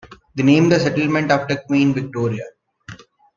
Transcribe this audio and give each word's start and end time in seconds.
They 0.33 0.41
named 0.41 0.71
the 0.71 0.79
settlement 0.79 1.29
after 1.29 1.55
Queen 1.57 1.93
Victoria. 1.93 2.45